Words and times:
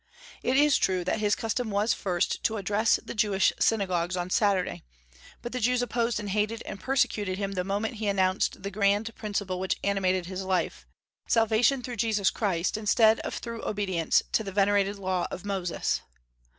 It 0.41 0.57
is 0.57 0.79
true 0.79 1.03
that 1.03 1.19
his 1.19 1.35
custom 1.35 1.69
was 1.69 1.93
first 1.93 2.43
to 2.45 2.57
address 2.57 2.99
the 3.05 3.13
Jewish 3.13 3.53
synagogues 3.59 4.17
on 4.17 4.31
Saturday, 4.31 4.81
but 5.43 5.51
the 5.51 5.59
Jews 5.59 5.83
opposed 5.83 6.19
and 6.19 6.31
hated 6.31 6.63
and 6.65 6.79
persecuted 6.79 7.37
him 7.37 7.51
the 7.51 7.63
moment 7.63 7.97
he 7.97 8.07
announced 8.07 8.63
the 8.63 8.71
grand 8.71 9.13
principle 9.13 9.59
which 9.59 9.77
animated 9.83 10.25
his 10.25 10.41
life, 10.41 10.87
salvation 11.27 11.83
through 11.83 11.97
Jesus 11.97 12.31
Christ, 12.31 12.77
instead 12.77 13.19
of 13.19 13.35
through 13.35 13.63
obedience 13.63 14.23
to 14.31 14.43
the 14.43 14.51
venerated 14.51 14.97
Law 14.97 15.27
of 15.29 15.45
Moses. 15.45 16.01